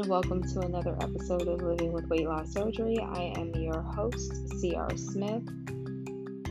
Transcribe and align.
and 0.00 0.10
welcome 0.10 0.42
to 0.42 0.60
another 0.60 0.94
episode 1.00 1.48
of 1.48 1.62
Living 1.62 1.90
with 1.90 2.06
Weight 2.08 2.28
Loss 2.28 2.52
Surgery. 2.52 2.98
I 3.00 3.32
am 3.38 3.54
your 3.54 3.80
host, 3.80 4.30
CR 4.60 4.94
Smith, 4.94 5.42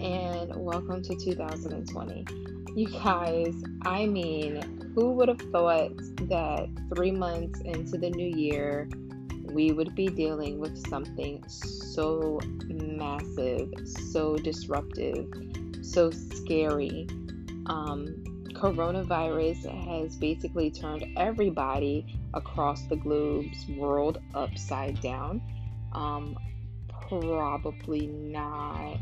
and 0.00 0.50
welcome 0.56 1.02
to 1.02 1.14
2020. 1.14 2.24
You 2.74 2.88
guys, 3.02 3.54
I 3.82 4.06
mean, 4.06 4.92
who 4.94 5.10
would 5.12 5.28
have 5.28 5.42
thought 5.52 5.94
that 6.28 6.70
three 6.94 7.10
months 7.10 7.60
into 7.60 7.98
the 7.98 8.08
new 8.08 8.34
year, 8.34 8.88
we 9.52 9.72
would 9.72 9.94
be 9.94 10.06
dealing 10.06 10.58
with 10.58 10.78
something 10.88 11.44
so 11.46 12.40
massive, 12.66 13.70
so 13.84 14.36
disruptive, 14.36 15.28
so 15.82 16.10
scary? 16.10 17.06
Um, 17.66 18.33
coronavirus 18.64 19.66
has 19.84 20.16
basically 20.16 20.70
turned 20.70 21.04
everybody 21.18 22.18
across 22.32 22.86
the 22.86 22.96
globe's 22.96 23.66
world 23.76 24.22
upside 24.34 24.98
down. 25.02 25.42
Um, 25.92 26.34
probably 27.08 28.06
not. 28.06 28.98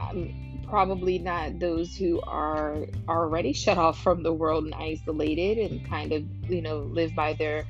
Um, 0.00 0.60
probably 0.68 1.18
not 1.18 1.58
those 1.58 1.96
who 1.96 2.20
are 2.20 2.86
already 3.08 3.52
shut 3.52 3.78
off 3.78 4.00
from 4.00 4.22
the 4.22 4.32
world 4.32 4.64
and 4.64 4.74
isolated 4.74 5.58
and 5.58 5.84
kind 5.88 6.12
of, 6.12 6.22
you 6.48 6.62
know, 6.62 6.78
live 6.78 7.16
by 7.16 7.32
their 7.32 7.64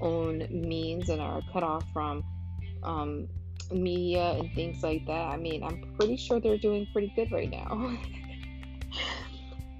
own 0.00 0.46
means 0.50 1.10
and 1.10 1.20
are 1.20 1.42
cut 1.52 1.62
off 1.62 1.84
from 1.92 2.24
um, 2.82 3.28
media 3.70 4.32
and 4.38 4.50
things 4.54 4.82
like 4.82 5.04
that. 5.06 5.26
I 5.28 5.36
mean, 5.36 5.62
I'm 5.62 5.94
pretty 5.98 6.16
sure 6.16 6.40
they're 6.40 6.56
doing 6.56 6.86
pretty 6.94 7.12
good 7.14 7.30
right 7.30 7.50
now. 7.50 7.98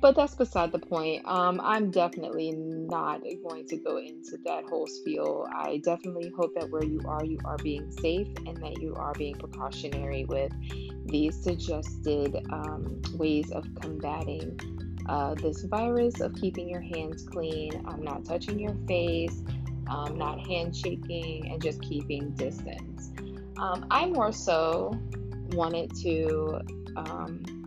but 0.00 0.16
that's 0.16 0.34
beside 0.34 0.72
the 0.72 0.78
point. 0.78 1.22
Um, 1.26 1.60
I'm 1.62 1.90
definitely 1.90 2.52
not 2.52 3.22
going 3.46 3.66
to 3.66 3.76
go 3.76 3.98
into 3.98 4.38
that 4.44 4.64
whole 4.64 4.86
spiel. 4.86 5.46
I 5.52 5.80
definitely 5.84 6.32
hope 6.36 6.54
that 6.54 6.70
where 6.70 6.84
you 6.84 7.00
are, 7.06 7.24
you 7.24 7.38
are 7.44 7.58
being 7.58 7.90
safe 7.90 8.28
and 8.46 8.56
that 8.58 8.80
you 8.80 8.94
are 8.96 9.12
being 9.14 9.34
precautionary 9.34 10.24
with 10.24 10.52
these 11.06 11.42
suggested 11.42 12.36
um, 12.50 13.02
ways 13.14 13.50
of 13.52 13.66
combating 13.80 14.58
uh, 15.06 15.34
this 15.34 15.64
virus, 15.64 16.20
of 16.20 16.34
keeping 16.34 16.68
your 16.68 16.80
hands 16.80 17.24
clean, 17.24 17.72
um, 17.86 18.02
not 18.02 18.24
touching 18.24 18.58
your 18.58 18.76
face, 18.86 19.42
um, 19.88 20.16
not 20.16 20.38
handshaking, 20.46 21.50
and 21.50 21.60
just 21.60 21.82
keeping 21.82 22.30
distance. 22.30 23.10
Um, 23.58 23.86
I 23.90 24.06
more 24.06 24.32
so 24.32 24.98
wanted 25.52 25.94
to 26.02 26.60
um, 26.96 27.59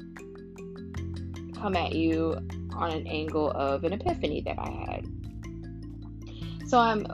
come 1.63 1.77
at 1.77 1.95
you 1.95 2.35
on 2.75 2.91
an 2.91 3.07
angle 3.07 3.49
of 3.51 3.85
an 3.85 3.93
epiphany 3.93 4.41
that 4.41 4.59
I 4.59 4.69
had. 4.69 5.07
So 6.67 6.77
I'm, 6.77 7.07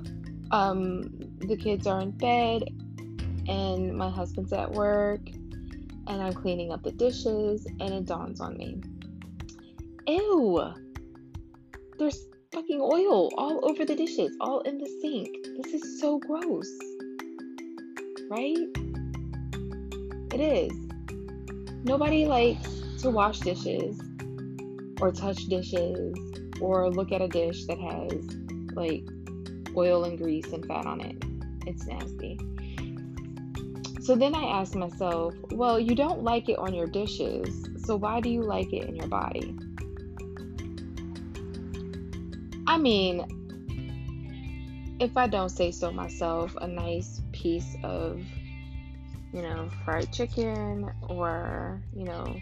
um, 0.49 1.03
the 1.37 1.55
kids 1.55 1.85
are 1.85 2.01
in 2.01 2.09
bed, 2.09 2.63
and 3.47 3.95
my 3.95 4.09
husband's 4.09 4.51
at 4.51 4.71
work, 4.71 5.21
and 5.29 6.09
I'm 6.09 6.33
cleaning 6.33 6.71
up 6.71 6.81
the 6.81 6.91
dishes, 6.91 7.67
and 7.79 7.93
it 7.93 8.05
dawns 8.05 8.41
on 8.41 8.57
me. 8.57 8.81
Ew! 10.07 10.73
There's 11.99 12.25
fucking 12.51 12.81
oil 12.81 13.29
all 13.37 13.69
over 13.69 13.85
the 13.85 13.95
dishes, 13.95 14.35
all 14.41 14.61
in 14.61 14.79
the 14.79 14.89
sink. 14.99 15.29
This 15.61 15.75
is 15.75 16.01
so 16.01 16.17
gross. 16.17 16.67
Right? 18.31 18.57
It 20.33 20.41
is. 20.41 20.73
Nobody 21.83 22.25
likes 22.25 22.81
to 23.01 23.11
wash 23.11 23.41
dishes 23.41 24.01
or 24.99 25.11
touch 25.11 25.45
dishes 25.45 26.15
or 26.61 26.89
look 26.89 27.11
at 27.11 27.21
a 27.21 27.27
dish 27.27 27.65
that 27.65 27.79
has 27.79 28.11
like 28.73 29.03
oil 29.75 30.03
and 30.03 30.17
grease 30.17 30.51
and 30.51 30.65
fat 30.65 30.85
on 30.85 31.01
it. 31.01 31.15
It's 31.65 31.85
nasty. 31.85 32.39
So 34.01 34.15
then 34.15 34.33
I 34.33 34.43
asked 34.59 34.75
myself, 34.75 35.35
well, 35.51 35.79
you 35.79 35.93
don't 35.93 36.23
like 36.23 36.49
it 36.49 36.57
on 36.57 36.73
your 36.73 36.87
dishes, 36.87 37.69
so 37.85 37.95
why 37.95 38.19
do 38.21 38.29
you 38.29 38.41
like 38.41 38.73
it 38.73 38.89
in 38.89 38.95
your 38.95 39.07
body? 39.07 39.55
I 42.65 42.77
mean, 42.77 43.37
if 44.99 45.15
I 45.15 45.27
don't 45.27 45.49
say 45.49 45.71
so 45.71 45.91
myself, 45.91 46.55
a 46.59 46.67
nice 46.67 47.21
piece 47.31 47.75
of, 47.83 48.21
you 49.31 49.41
know, 49.41 49.69
fried 49.85 50.11
chicken 50.11 50.89
or, 51.07 51.81
you 51.95 52.05
know, 52.05 52.35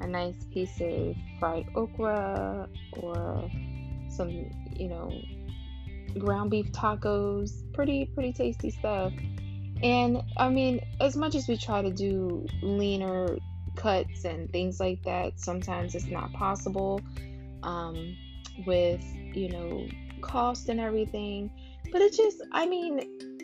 a 0.00 0.06
nice 0.06 0.36
piece 0.52 0.80
of 0.80 1.16
fried 1.38 1.66
okra 1.74 2.68
or 2.98 3.50
some, 4.08 4.30
you 4.72 4.88
know, 4.88 5.12
ground 6.18 6.50
beef 6.50 6.70
tacos. 6.72 7.52
Pretty, 7.72 8.06
pretty 8.06 8.32
tasty 8.32 8.70
stuff. 8.70 9.12
And 9.82 10.22
I 10.36 10.48
mean, 10.48 10.80
as 11.00 11.16
much 11.16 11.34
as 11.34 11.46
we 11.48 11.56
try 11.56 11.82
to 11.82 11.90
do 11.90 12.46
leaner 12.62 13.36
cuts 13.76 14.24
and 14.24 14.50
things 14.50 14.80
like 14.80 15.02
that, 15.04 15.38
sometimes 15.38 15.94
it's 15.94 16.06
not 16.06 16.32
possible 16.32 17.00
um, 17.62 18.16
with, 18.66 19.04
you 19.34 19.48
know, 19.48 19.86
cost 20.20 20.68
and 20.68 20.80
everything. 20.80 21.50
But 21.92 22.02
it 22.02 22.14
just, 22.14 22.42
I 22.52 22.66
mean, 22.66 23.37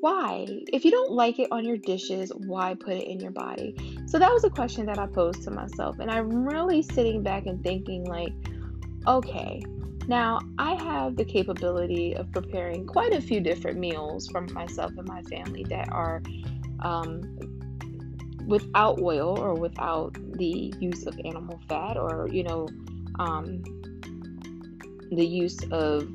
why? 0.00 0.46
If 0.72 0.84
you 0.84 0.90
don't 0.90 1.12
like 1.12 1.38
it 1.38 1.48
on 1.50 1.64
your 1.64 1.76
dishes, 1.76 2.30
why 2.34 2.74
put 2.74 2.94
it 2.94 3.08
in 3.08 3.20
your 3.20 3.30
body? 3.30 3.74
So 4.06 4.18
that 4.18 4.30
was 4.30 4.44
a 4.44 4.50
question 4.50 4.86
that 4.86 4.98
I 4.98 5.06
posed 5.06 5.42
to 5.44 5.50
myself. 5.50 5.98
And 5.98 6.10
I'm 6.10 6.46
really 6.46 6.82
sitting 6.82 7.22
back 7.22 7.46
and 7.46 7.62
thinking, 7.62 8.04
like, 8.04 8.32
okay, 9.06 9.62
now 10.06 10.40
I 10.58 10.74
have 10.74 11.16
the 11.16 11.24
capability 11.24 12.14
of 12.14 12.30
preparing 12.32 12.86
quite 12.86 13.12
a 13.12 13.20
few 13.20 13.40
different 13.40 13.78
meals 13.78 14.28
for 14.28 14.40
myself 14.40 14.92
and 14.96 15.06
my 15.06 15.22
family 15.22 15.64
that 15.64 15.90
are 15.92 16.22
um, 16.80 17.22
without 18.46 19.00
oil 19.00 19.38
or 19.38 19.54
without 19.54 20.16
the 20.38 20.72
use 20.80 21.06
of 21.06 21.18
animal 21.24 21.60
fat 21.68 21.96
or, 21.96 22.28
you 22.30 22.42
know, 22.42 22.68
um, 23.18 23.62
the 25.10 25.26
use 25.26 25.58
of 25.70 26.08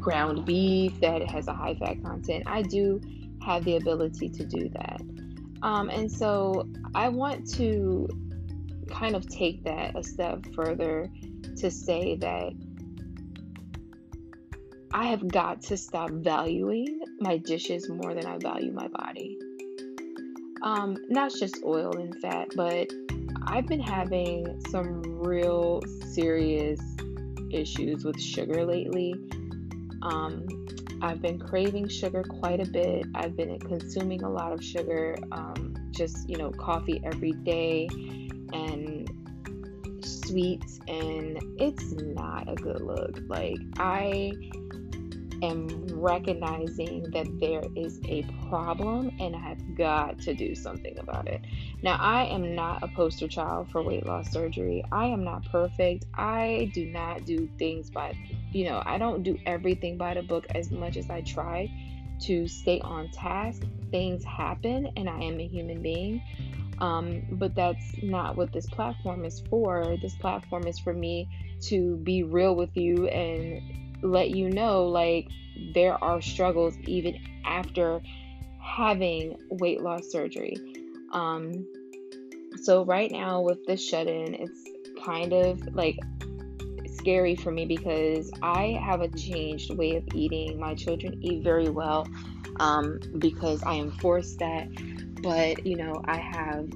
ground 0.00 0.44
beef 0.44 1.00
that 1.00 1.28
has 1.30 1.48
a 1.48 1.54
high 1.54 1.74
fat 1.74 2.02
content. 2.02 2.44
I 2.46 2.62
do 2.62 3.00
have 3.44 3.64
the 3.64 3.76
ability 3.76 4.30
to 4.30 4.44
do 4.44 4.68
that. 4.70 5.00
Um, 5.62 5.88
and 5.90 6.10
so 6.10 6.68
I 6.94 7.08
want 7.08 7.48
to 7.54 8.08
kind 8.90 9.16
of 9.16 9.26
take 9.28 9.64
that 9.64 9.96
a 9.96 10.02
step 10.02 10.44
further 10.54 11.10
to 11.56 11.70
say 11.70 12.16
that 12.16 12.52
I 14.92 15.06
have 15.06 15.26
got 15.26 15.60
to 15.62 15.76
stop 15.76 16.10
valuing 16.10 17.00
my 17.18 17.38
dishes 17.38 17.88
more 17.88 18.14
than 18.14 18.26
I 18.26 18.38
value 18.38 18.72
my 18.72 18.88
body. 18.88 19.38
Um, 20.62 20.96
not 21.08 21.32
just 21.34 21.62
oil 21.64 21.96
and 21.96 22.14
fat, 22.20 22.48
but 22.54 22.90
I've 23.46 23.66
been 23.66 23.80
having 23.80 24.62
some 24.70 25.02
real 25.02 25.82
serious 26.12 26.80
issues 27.50 28.04
with 28.04 28.20
sugar 28.20 28.64
lately. 28.64 29.14
Um, 30.04 30.46
I've 31.02 31.20
been 31.20 31.38
craving 31.38 31.88
sugar 31.88 32.22
quite 32.22 32.60
a 32.60 32.70
bit. 32.70 33.06
I've 33.14 33.36
been 33.36 33.58
consuming 33.58 34.22
a 34.22 34.30
lot 34.30 34.52
of 34.52 34.62
sugar, 34.62 35.16
um, 35.32 35.74
just, 35.90 36.28
you 36.28 36.36
know, 36.36 36.50
coffee 36.50 37.00
every 37.04 37.32
day 37.32 37.88
and 38.52 39.08
sweets, 40.04 40.80
and 40.88 41.38
it's 41.58 41.92
not 41.92 42.48
a 42.48 42.54
good 42.54 42.80
look. 42.80 43.18
Like, 43.28 43.58
I 43.78 44.32
am 45.44 45.86
recognizing 45.90 47.10
that 47.10 47.26
there 47.40 47.62
is 47.76 48.00
a 48.06 48.24
problem 48.48 49.10
and 49.20 49.34
I've 49.34 49.76
got 49.76 50.18
to 50.20 50.34
do 50.34 50.54
something 50.54 50.98
about 50.98 51.28
it. 51.28 51.40
Now, 51.82 51.96
I 52.00 52.24
am 52.26 52.54
not 52.54 52.82
a 52.82 52.88
poster 52.88 53.28
child 53.28 53.70
for 53.70 53.82
weight 53.82 54.06
loss 54.06 54.30
surgery. 54.30 54.84
I 54.92 55.06
am 55.06 55.24
not 55.24 55.44
perfect. 55.50 56.06
I 56.14 56.70
do 56.74 56.86
not 56.86 57.24
do 57.24 57.48
things 57.58 57.90
by, 57.90 58.16
you 58.52 58.64
know, 58.64 58.82
I 58.84 58.98
don't 58.98 59.22
do 59.22 59.38
everything 59.46 59.96
by 59.96 60.14
the 60.14 60.22
book 60.22 60.46
as 60.54 60.70
much 60.70 60.96
as 60.96 61.10
I 61.10 61.20
try 61.22 61.70
to 62.22 62.46
stay 62.48 62.80
on 62.80 63.10
task. 63.10 63.62
Things 63.90 64.24
happen 64.24 64.90
and 64.96 65.08
I 65.08 65.20
am 65.20 65.40
a 65.40 65.46
human 65.46 65.82
being. 65.82 66.22
Um, 66.78 67.22
but 67.32 67.54
that's 67.54 68.02
not 68.02 68.36
what 68.36 68.52
this 68.52 68.66
platform 68.66 69.24
is 69.24 69.40
for. 69.48 69.96
This 70.02 70.14
platform 70.16 70.66
is 70.66 70.78
for 70.78 70.92
me 70.92 71.28
to 71.62 71.96
be 71.98 72.24
real 72.24 72.56
with 72.56 72.76
you 72.76 73.06
and 73.06 73.62
let 74.04 74.30
you 74.30 74.50
know 74.50 74.84
like 74.84 75.28
there 75.74 76.02
are 76.02 76.20
struggles 76.20 76.76
even 76.86 77.18
after 77.44 78.00
having 78.60 79.36
weight 79.50 79.80
loss 79.80 80.10
surgery. 80.10 80.56
Um, 81.12 81.66
so 82.62 82.84
right 82.84 83.10
now 83.10 83.40
with 83.40 83.64
this 83.66 83.86
shut 83.86 84.06
in, 84.06 84.34
it's 84.34 84.68
kind 85.04 85.32
of 85.32 85.74
like 85.74 85.98
scary 86.86 87.34
for 87.34 87.50
me 87.50 87.66
because 87.66 88.30
I 88.42 88.78
have 88.82 89.00
a 89.00 89.08
changed 89.08 89.74
way 89.74 89.96
of 89.96 90.04
eating. 90.14 90.58
My 90.58 90.74
children 90.74 91.18
eat 91.22 91.42
very 91.42 91.68
well 91.68 92.06
um, 92.60 92.98
because 93.18 93.62
I 93.62 93.74
am 93.74 93.90
forced 93.92 94.38
that. 94.38 94.68
But 95.22 95.66
you 95.66 95.76
know, 95.76 96.02
I 96.06 96.16
have 96.16 96.68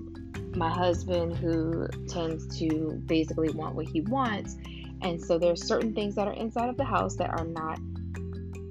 my 0.56 0.70
husband 0.70 1.36
who 1.36 1.86
tends 2.08 2.58
to 2.58 3.00
basically 3.06 3.50
want 3.50 3.75
what 3.75 3.86
he 3.86 4.00
wants 4.02 4.56
And 5.03 5.21
so 5.21 5.39
there's 5.39 5.62
certain 5.65 5.95
things 5.95 6.15
that 6.17 6.27
are 6.27 6.33
inside 6.35 6.69
of 6.69 6.77
the 6.77 6.85
house 6.85 7.17
that 7.17 7.31
are 7.31 7.45
not 7.45 7.79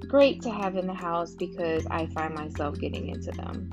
great 0.07 0.41
to 0.41 0.49
have 0.49 0.75
in 0.75 0.87
the 0.87 0.93
house 0.93 1.35
because 1.35 1.85
I 1.89 2.07
find 2.07 2.33
myself 2.33 2.79
getting 2.79 3.09
into 3.09 3.31
them. 3.31 3.69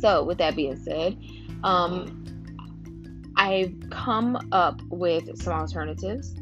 So, 0.00 0.24
with 0.24 0.38
that 0.38 0.56
being 0.56 0.76
said, 0.76 1.16
um, 1.62 2.22
I've 3.36 3.74
come 3.90 4.48
up 4.52 4.80
with 4.88 5.40
some 5.40 5.52
alternatives. 5.52 6.34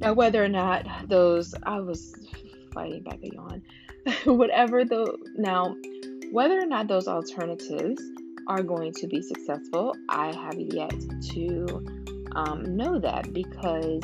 Now, 0.00 0.12
whether 0.12 0.44
or 0.44 0.48
not 0.48 0.86
those, 1.08 1.54
I 1.62 1.80
was 1.80 2.14
fighting 2.72 3.02
back 3.02 3.20
a 3.22 3.34
yawn. 3.34 3.62
Whatever 4.24 4.84
the 4.84 5.16
now, 5.34 5.76
whether 6.30 6.60
or 6.60 6.66
not 6.66 6.88
those 6.88 7.08
alternatives 7.08 8.02
are 8.46 8.62
going 8.62 8.92
to 8.92 9.06
be 9.06 9.22
successful, 9.22 9.94
I 10.08 10.34
have 10.34 10.58
yet 10.58 10.94
to 11.32 11.84
um, 12.34 12.76
know 12.76 12.98
that 12.98 13.32
because 13.32 14.02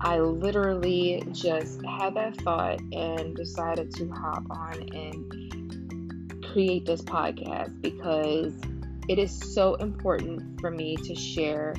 I 0.00 0.18
literally 0.18 1.22
just 1.32 1.84
had 1.84 2.14
that 2.14 2.36
thought 2.38 2.80
and 2.92 3.36
decided 3.36 3.92
to 3.92 4.10
hop 4.10 4.44
on 4.50 4.88
and 4.92 6.44
create 6.44 6.84
this 6.84 7.02
podcast 7.02 7.80
because 7.80 8.52
it 9.08 9.18
is 9.18 9.54
so 9.54 9.74
important 9.76 10.60
for 10.60 10.70
me 10.70 10.96
to 10.96 11.14
share 11.14 11.74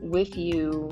with 0.00 0.36
you 0.36 0.90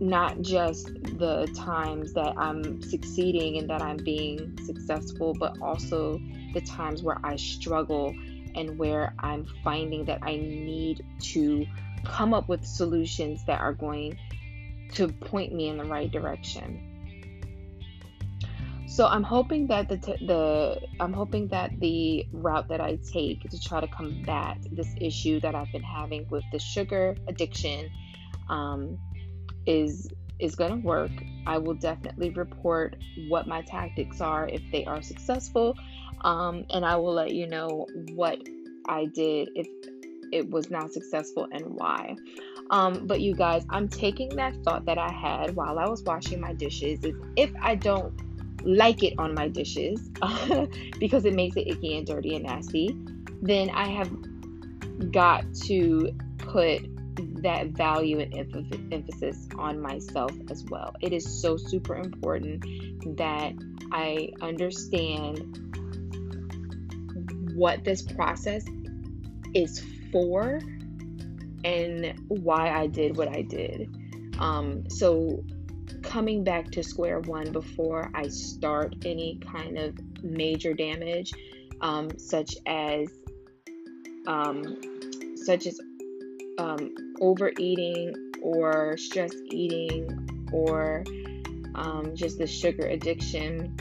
not 0.00 0.40
just 0.40 0.92
the 1.18 1.50
times 1.56 2.12
that 2.14 2.34
I'm 2.36 2.82
succeeding 2.82 3.58
and 3.58 3.70
that 3.70 3.82
I'm 3.82 3.96
being 3.96 4.58
successful, 4.64 5.34
but 5.38 5.56
also 5.60 6.20
the 6.52 6.60
times 6.60 7.02
where 7.02 7.18
I 7.24 7.36
struggle 7.36 8.14
and 8.54 8.78
where 8.78 9.14
I'm 9.18 9.46
finding 9.62 10.04
that 10.06 10.20
I 10.22 10.36
need 10.36 11.04
to 11.32 11.66
come 12.04 12.34
up 12.34 12.48
with 12.48 12.64
solutions 12.64 13.44
that 13.46 13.60
are 13.60 13.72
going 13.72 14.18
to 14.94 15.08
point 15.08 15.52
me 15.52 15.68
in 15.68 15.78
the 15.78 15.84
right 15.84 16.10
direction. 16.10 16.82
So 18.88 19.06
I'm 19.06 19.24
hoping 19.24 19.66
that 19.66 19.88
the 19.88 19.98
t- 19.98 20.24
the 20.24 20.80
I'm 21.00 21.12
hoping 21.12 21.48
that 21.48 21.78
the 21.80 22.26
route 22.32 22.68
that 22.68 22.80
I 22.80 22.98
take 23.12 23.42
to 23.50 23.60
try 23.60 23.80
to 23.80 23.88
combat 23.88 24.58
this 24.70 24.88
issue 24.98 25.40
that 25.40 25.54
I've 25.54 25.70
been 25.72 25.82
having 25.82 26.26
with 26.30 26.44
the 26.52 26.58
sugar 26.58 27.16
addiction 27.26 27.90
um, 28.48 28.96
is 29.66 30.08
is 30.38 30.54
going 30.54 30.70
to 30.70 30.86
work. 30.86 31.12
I 31.46 31.58
will 31.58 31.74
definitely 31.74 32.30
report 32.30 32.96
what 33.28 33.46
my 33.46 33.62
tactics 33.62 34.20
are 34.20 34.46
if 34.48 34.62
they 34.70 34.84
are 34.84 35.00
successful, 35.00 35.76
um, 36.22 36.66
and 36.70 36.84
I 36.84 36.96
will 36.96 37.14
let 37.14 37.34
you 37.34 37.46
know 37.46 37.86
what 38.14 38.38
I 38.86 39.06
did 39.06 39.50
if 39.54 39.66
it 40.32 40.50
was 40.50 40.70
not 40.70 40.92
successful 40.92 41.46
and 41.52 41.64
why. 41.66 42.16
Um, 42.70 43.06
but 43.06 43.20
you 43.20 43.34
guys, 43.34 43.64
I'm 43.70 43.88
taking 43.88 44.28
that 44.36 44.54
thought 44.64 44.84
that 44.86 44.98
I 44.98 45.10
had 45.10 45.54
while 45.54 45.78
I 45.78 45.88
was 45.88 46.02
washing 46.02 46.40
my 46.40 46.52
dishes 46.52 47.04
is 47.04 47.14
if 47.36 47.50
I 47.62 47.76
don't 47.76 48.12
like 48.66 49.04
it 49.04 49.14
on 49.18 49.34
my 49.34 49.48
dishes 49.48 50.00
because 50.98 51.24
it 51.24 51.34
makes 51.34 51.56
it 51.56 51.68
icky 51.68 51.96
and 51.96 52.06
dirty 52.06 52.34
and 52.34 52.44
nasty, 52.44 52.96
then 53.40 53.70
I 53.70 53.88
have 53.88 54.10
got 55.12 55.44
to 55.66 56.12
put 56.38 56.84
that 57.42 57.68
value 57.68 58.20
and 58.20 58.92
emphasis 58.92 59.48
on 59.58 59.80
myself 59.80 60.32
as 60.50 60.64
well. 60.64 60.94
It 61.00 61.12
is 61.12 61.40
so 61.40 61.56
super 61.56 61.96
important 61.96 62.62
that 63.16 63.52
I 63.92 64.30
understand 64.40 65.62
what 67.54 67.84
this 67.84 68.02
process 68.02 68.64
is 69.54 69.82
for 70.12 70.60
and 71.64 72.14
why 72.28 72.70
I 72.70 72.86
did 72.86 73.16
what 73.16 73.28
I 73.28 73.42
did. 73.42 73.88
Um, 74.38 74.88
so, 74.90 75.44
coming 76.02 76.44
back 76.44 76.70
to 76.72 76.82
square 76.82 77.20
one 77.20 77.50
before 77.52 78.10
I 78.14 78.28
start 78.28 78.94
any 79.04 79.40
kind 79.50 79.78
of 79.78 79.96
major 80.22 80.74
damage, 80.74 81.32
um, 81.80 82.10
such 82.18 82.54
as 82.66 83.08
um, 84.26 84.76
such 85.36 85.66
as 85.66 85.80
um, 86.58 86.94
overeating 87.20 88.14
or 88.42 88.96
stress 88.96 89.32
eating 89.50 90.48
or 90.52 91.04
um, 91.74 92.12
just 92.14 92.38
the 92.38 92.46
sugar 92.46 92.86
addiction. 92.86 93.74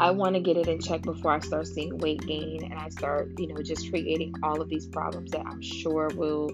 I 0.00 0.10
want 0.10 0.34
to 0.34 0.40
get 0.40 0.56
it 0.56 0.68
in 0.68 0.80
check 0.80 1.02
before 1.02 1.32
I 1.32 1.40
start 1.40 1.66
seeing 1.66 1.98
weight 1.98 2.24
gain 2.24 2.62
and 2.64 2.74
I 2.74 2.88
start, 2.88 3.32
you 3.38 3.48
know, 3.48 3.60
just 3.62 3.90
creating 3.90 4.32
all 4.42 4.60
of 4.60 4.68
these 4.68 4.86
problems 4.86 5.32
that 5.32 5.44
I'm 5.44 5.60
sure 5.60 6.08
will 6.14 6.50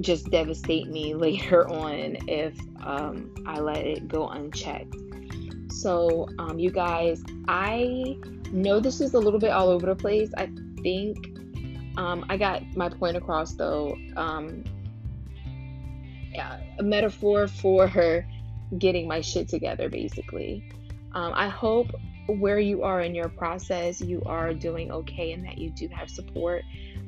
just 0.00 0.30
devastate 0.30 0.88
me 0.88 1.14
later 1.26 1.68
on 1.68 2.16
if 2.28 2.58
um, 2.82 3.32
I 3.46 3.60
let 3.60 3.78
it 3.78 4.08
go 4.08 4.28
unchecked. 4.28 4.94
So, 5.70 6.28
um, 6.38 6.58
you 6.58 6.70
guys, 6.70 7.22
I 7.46 8.16
know 8.50 8.80
this 8.80 9.00
is 9.00 9.14
a 9.14 9.18
little 9.18 9.38
bit 9.38 9.50
all 9.50 9.68
over 9.68 9.86
the 9.86 9.94
place. 9.94 10.30
I 10.36 10.50
think 10.82 11.37
um, 11.98 12.24
I 12.28 12.36
got 12.36 12.62
my 12.76 12.88
point 12.88 13.16
across 13.16 13.54
though. 13.54 13.96
Um, 14.16 14.62
yeah, 16.32 16.60
a 16.78 16.82
metaphor 16.82 17.48
for 17.48 17.88
her 17.88 18.24
getting 18.78 19.08
my 19.08 19.20
shit 19.20 19.48
together, 19.48 19.88
basically. 19.88 20.64
Um, 21.12 21.32
I 21.34 21.48
hope 21.48 21.90
where 22.28 22.60
you 22.60 22.84
are 22.84 23.00
in 23.00 23.16
your 23.16 23.28
process, 23.28 24.00
you 24.00 24.22
are 24.26 24.54
doing 24.54 24.92
okay 24.92 25.32
and 25.32 25.44
that 25.44 25.58
you 25.58 25.70
do 25.70 25.88
have 25.88 26.08
support. 26.08 26.62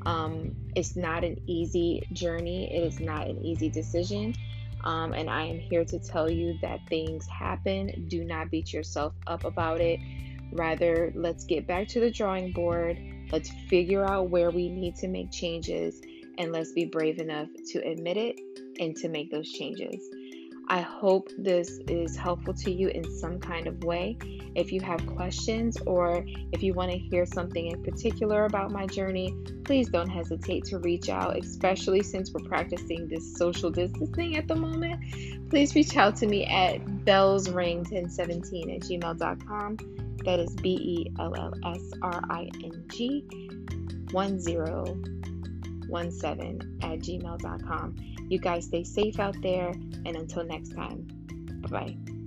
Um, 0.07 0.57
it's 0.75 0.97
not 0.97 1.23
an 1.23 1.41
easy 1.47 2.03
journey, 2.13 2.75
it 2.75 2.83
is 2.83 2.99
not 2.99 3.29
an 3.29 3.45
easy 3.45 3.69
decision. 3.69 4.35
Um, 4.83 5.13
and 5.13 5.31
I 5.31 5.45
am 5.45 5.59
here 5.59 5.85
to 5.85 5.99
tell 6.01 6.29
you 6.29 6.59
that 6.63 6.81
things 6.89 7.29
happen. 7.29 8.07
Do 8.09 8.25
not 8.25 8.51
beat 8.51 8.73
yourself 8.73 9.13
up 9.29 9.45
about 9.45 9.81
it. 9.81 10.01
Rather, 10.53 11.13
let's 11.15 11.45
get 11.45 11.69
back 11.69 11.87
to 11.89 12.01
the 12.01 12.11
drawing 12.11 12.51
board. 12.53 12.99
Let's 13.33 13.51
figure 13.69 14.05
out 14.05 14.31
where 14.31 14.51
we 14.51 14.69
need 14.69 14.97
to 14.97 15.09
make 15.09 15.31
changes 15.31 16.01
and 16.39 16.53
let's 16.53 16.73
be 16.73 16.87
brave 16.87 17.19
enough 17.19 17.49
to 17.73 17.79
admit 17.79 18.17
it 18.17 18.41
and 18.81 18.97
to 18.97 19.09
make 19.09 19.31
those 19.31 19.51
changes. 19.51 20.03
I 20.71 20.81
hope 20.83 21.31
this 21.37 21.81
is 21.89 22.17
helpful 22.17 22.55
to 22.55 22.71
you 22.71 22.89
in 22.91 23.03
some 23.19 23.41
kind 23.41 23.67
of 23.67 23.83
way. 23.83 24.17
If 24.55 24.71
you 24.71 24.81
have 24.83 25.05
questions 25.05 25.77
or 25.85 26.25
if 26.53 26.63
you 26.63 26.75
want 26.75 26.93
to 26.93 26.97
hear 26.97 27.27
something 27.27 27.67
in 27.67 27.83
particular 27.83 28.45
about 28.45 28.71
my 28.71 28.87
journey, 28.87 29.35
please 29.65 29.89
don't 29.89 30.09
hesitate 30.09 30.65
to 30.67 30.79
reach 30.79 31.09
out, 31.09 31.37
especially 31.37 32.05
since 32.05 32.33
we're 32.33 32.49
practicing 32.49 33.09
this 33.09 33.37
social 33.37 33.69
distancing 33.69 34.37
at 34.37 34.47
the 34.47 34.55
moment. 34.55 35.01
Please 35.51 35.75
reach 35.75 35.97
out 35.97 36.15
to 36.19 36.29
me 36.29 36.47
at 36.47 36.85
bellsring1017 37.05 38.77
at 38.77 38.83
gmail.com. 38.83 39.77
That 40.25 40.39
is 40.39 40.55
B 40.55 40.71
E 40.71 41.13
L 41.19 41.35
L 41.35 41.53
S 41.65 41.91
R 42.01 42.23
I 42.31 42.49
N 42.63 42.85
G 42.93 43.25
1017 44.13 46.79
at 46.83 46.99
gmail.com. 47.01 47.97
You 48.31 48.39
guys 48.39 48.67
stay 48.67 48.85
safe 48.85 49.19
out 49.19 49.35
there, 49.43 49.71
and 50.07 50.15
until 50.17 50.45
next 50.45 50.69
time, 50.71 51.05
bye 51.63 51.69
bye. 51.69 52.20